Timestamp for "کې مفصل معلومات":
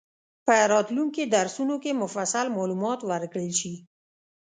1.83-2.99